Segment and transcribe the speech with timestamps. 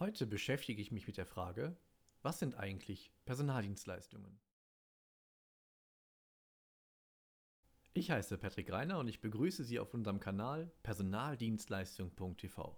[0.00, 1.76] Heute beschäftige ich mich mit der Frage,
[2.20, 4.40] was sind eigentlich Personaldienstleistungen?
[7.92, 12.76] Ich heiße Patrick Reiner und ich begrüße Sie auf unserem Kanal personaldienstleistung.tv.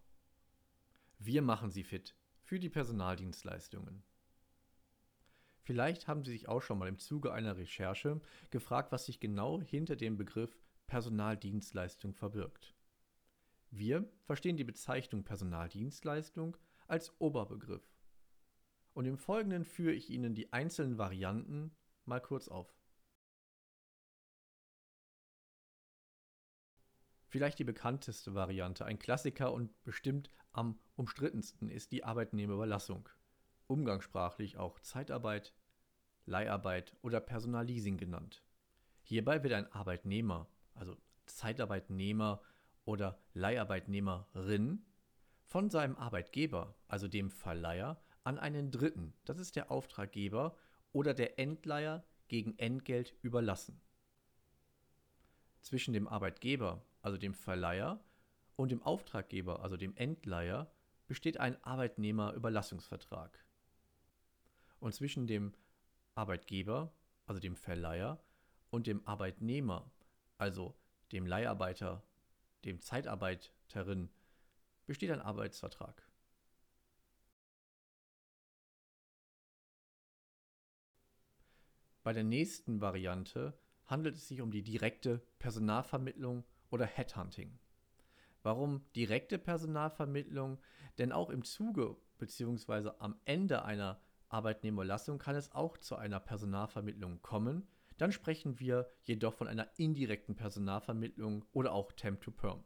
[1.19, 4.03] Wir machen Sie fit für die Personaldienstleistungen.
[5.63, 8.21] Vielleicht haben Sie sich auch schon mal im Zuge einer Recherche
[8.51, 10.55] gefragt, was sich genau hinter dem Begriff
[10.87, 12.75] Personaldienstleistung verbirgt.
[13.71, 16.59] Wir verstehen die Bezeichnung Personaldienstleistung
[16.89, 17.89] als Oberbegriff.
[18.95, 22.75] Und im Folgenden führe ich Ihnen die einzelnen Varianten mal kurz auf.
[27.29, 33.09] Vielleicht die bekannteste Variante, ein Klassiker und bestimmt am umstrittensten ist die Arbeitnehmerüberlassung,
[33.67, 35.53] umgangssprachlich auch Zeitarbeit,
[36.25, 38.43] Leiharbeit oder Personalleasing genannt.
[39.03, 40.97] Hierbei wird ein Arbeitnehmer, also
[41.27, 42.41] Zeitarbeitnehmer
[42.85, 44.87] oder Leiharbeitnehmerin,
[45.47, 50.57] von seinem Arbeitgeber, also dem Verleiher, an einen Dritten, das ist der Auftraggeber
[50.93, 53.81] oder der Endleiher, gegen Entgelt überlassen.
[55.63, 58.01] Zwischen dem Arbeitgeber, also dem Verleiher,
[58.57, 60.71] und dem Auftraggeber, also dem Endleiher,
[61.07, 63.45] besteht ein Arbeitnehmerüberlassungsvertrag.
[64.81, 65.55] Und zwischen dem
[66.15, 66.93] Arbeitgeber,
[67.27, 68.19] also dem Verleiher,
[68.71, 69.91] und dem Arbeitnehmer,
[70.39, 70.75] also
[71.13, 72.03] dem Leiharbeiter,
[72.65, 74.11] dem Zeitarbeiterin,
[74.87, 76.09] besteht ein Arbeitsvertrag.
[82.03, 87.59] Bei der nächsten Variante handelt es sich um die direkte Personalvermittlung oder Headhunting.
[88.43, 90.61] Warum direkte Personalvermittlung?
[90.99, 92.91] Denn auch im Zuge bzw.
[93.01, 97.67] am Ende einer Arbeitnehmerlassung kann es auch zu einer Personalvermittlung kommen.
[97.97, 102.63] Dann sprechen wir jedoch von einer indirekten Personalvermittlung oder auch Temp to Perm.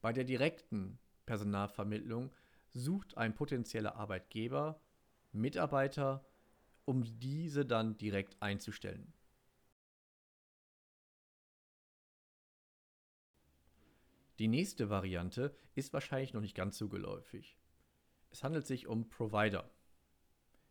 [0.00, 2.32] Bei der direkten Personalvermittlung
[2.70, 4.80] sucht ein potenzieller Arbeitgeber
[5.32, 6.24] Mitarbeiter,
[6.84, 9.12] um diese dann direkt einzustellen.
[14.38, 17.56] Die nächste Variante ist wahrscheinlich noch nicht ganz so geläufig.
[18.30, 19.70] Es handelt sich um Provider.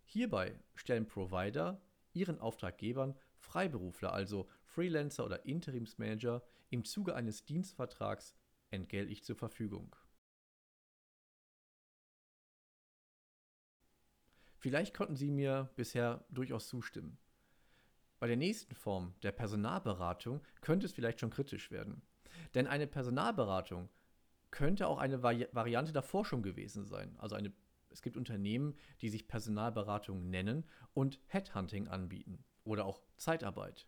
[0.06, 1.82] Hierbei stellen Provider
[2.14, 8.36] ihren Auftraggebern Freiberufler, also Freelancer oder Interimsmanager, im Zuge eines Dienstvertrags
[8.70, 9.96] entgeltlich zur Verfügung.
[14.64, 17.18] Vielleicht konnten Sie mir bisher durchaus zustimmen.
[18.18, 22.02] Bei der nächsten Form der Personalberatung könnte es vielleicht schon kritisch werden.
[22.56, 23.90] Denn eine Personalberatung
[24.52, 27.14] könnte auch eine Vari Variante davor schon gewesen sein.
[27.18, 27.52] Also eine,
[27.90, 30.64] es gibt Unternehmen, die sich Personalberatung nennen
[30.94, 33.86] und Headhunting anbieten oder auch Zeitarbeit.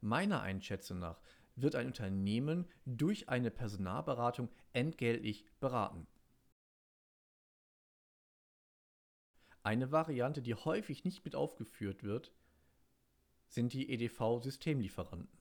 [0.00, 1.20] Meiner Einschätzung nach
[1.54, 6.06] wird ein Unternehmen durch eine Personalberatung entgeltlich beraten.
[9.62, 12.32] Eine Variante, die häufig nicht mit aufgeführt wird,
[13.48, 15.38] sind die EDV-Systemlieferanten.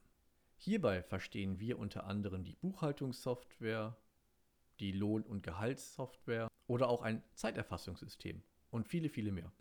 [0.57, 3.95] Hierbei verstehen wir unter anderem die Buchhaltungssoftware,
[4.79, 9.51] die Lohn- und Gehaltssoftware oder auch ein Zeiterfassungssystem und viele, viele mehr.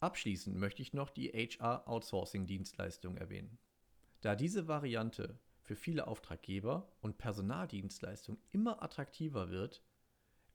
[0.00, 3.58] Abschließend möchte ich noch die HR-Outsourcing-Dienstleistung erwähnen.
[4.20, 5.38] Da diese Variante
[5.70, 9.84] für viele Auftraggeber und Personaldienstleistungen immer attraktiver wird,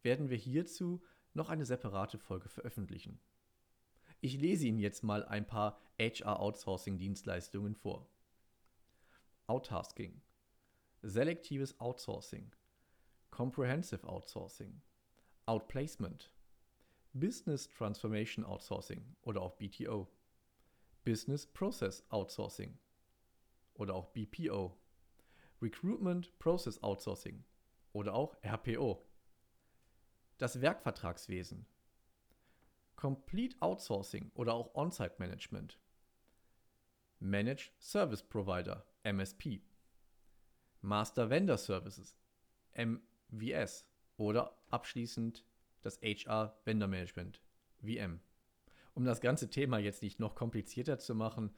[0.01, 1.01] werden wir hierzu
[1.33, 3.21] noch eine separate Folge veröffentlichen.
[4.19, 8.09] Ich lese Ihnen jetzt mal ein paar HR-Outsourcing-Dienstleistungen vor.
[9.47, 10.21] Outtasking,
[11.01, 12.53] selektives Outsourcing,
[13.31, 14.81] Comprehensive Outsourcing,
[15.45, 16.29] Outplacement,
[17.13, 20.09] Business Transformation Outsourcing oder auch BTO,
[21.05, 22.77] Business Process Outsourcing
[23.75, 24.77] oder auch BPO,
[25.61, 27.43] Recruitment Process Outsourcing
[27.93, 29.05] oder auch RPO.
[30.37, 31.65] Das Werkvertragswesen.
[32.95, 35.79] Complete Outsourcing oder auch On-Site Management.
[37.19, 39.61] Managed Service Provider MSP.
[40.81, 42.15] Master Vendor Services
[42.73, 43.87] MVS
[44.17, 45.45] oder abschließend
[45.81, 47.41] das HR Vendor Management
[47.81, 48.19] VM.
[48.93, 51.53] Um das ganze Thema jetzt nicht noch komplizierter zu machen,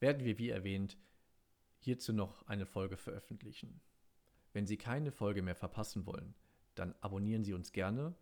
[0.00, 0.98] werden wir wie erwähnt
[1.78, 3.80] hierzu noch eine Folge veröffentlichen.
[4.52, 6.34] Wenn Sie keine Folge mehr verpassen wollen,
[6.74, 8.14] dann abonnieren Sie uns gerne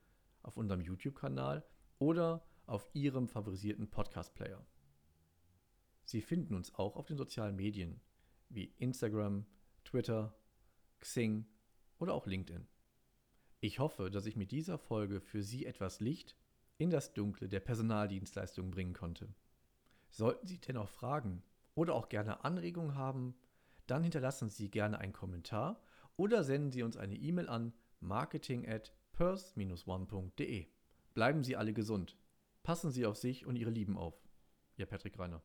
[0.42, 1.64] auf unserem YouTube-Kanal
[1.98, 4.64] oder auf Ihrem favorisierten Podcast-Player.
[6.04, 8.00] Sie finden uns auch auf den sozialen Medien
[8.48, 9.44] wie Instagram,
[9.84, 10.36] Twitter,
[11.00, 11.46] Xing
[11.98, 12.66] oder auch LinkedIn.
[13.60, 16.36] Ich hoffe, dass ich mit dieser Folge für Sie etwas Licht
[16.78, 19.34] in das Dunkle der Personaldienstleistungen bringen konnte.
[20.10, 21.42] Sollten Sie dennoch Fragen
[21.74, 23.34] oder auch gerne Anregungen haben,
[23.86, 25.80] dann hinterlassen Sie gerne einen Kommentar
[26.16, 30.66] oder senden Sie uns eine E-Mail an marketing at purse-one.de.
[31.14, 32.16] Bleiben Sie alle gesund.
[32.62, 34.14] Passen Sie auf sich und Ihre Lieben auf.
[34.76, 35.42] Ihr Patrick Reiner.